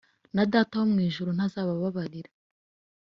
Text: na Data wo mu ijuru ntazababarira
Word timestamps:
na 0.35 0.43
Data 0.53 0.73
wo 0.79 0.85
mu 0.91 0.99
ijuru 1.07 1.29
ntazababarira 1.35 2.31